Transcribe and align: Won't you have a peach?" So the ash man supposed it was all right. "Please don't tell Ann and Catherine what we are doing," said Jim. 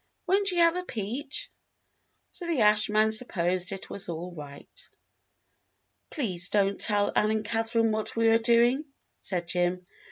Won't 0.25 0.49
you 0.49 0.57
have 0.61 0.77
a 0.77 0.83
peach?" 0.83 1.51
So 2.31 2.47
the 2.47 2.61
ash 2.61 2.89
man 2.89 3.11
supposed 3.11 3.71
it 3.71 3.87
was 3.87 4.09
all 4.09 4.33
right. 4.33 4.89
"Please 6.09 6.49
don't 6.49 6.81
tell 6.81 7.11
Ann 7.15 7.29
and 7.29 7.45
Catherine 7.45 7.91
what 7.91 8.15
we 8.15 8.29
are 8.29 8.39
doing," 8.39 8.85
said 9.21 9.47
Jim. 9.47 9.85